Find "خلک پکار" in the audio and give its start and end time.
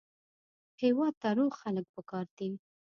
1.61-2.25